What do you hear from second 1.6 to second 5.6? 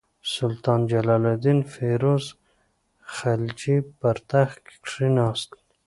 فیروز خلجي پر تخت کښېناست.